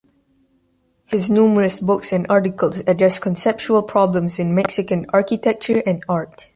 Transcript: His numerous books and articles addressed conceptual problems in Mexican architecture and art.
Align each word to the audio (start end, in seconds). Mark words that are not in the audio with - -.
His 1.05 1.29
numerous 1.29 1.79
books 1.79 2.11
and 2.11 2.25
articles 2.27 2.79
addressed 2.87 3.21
conceptual 3.21 3.83
problems 3.83 4.39
in 4.39 4.55
Mexican 4.55 5.05
architecture 5.13 5.83
and 5.85 6.03
art. 6.09 6.49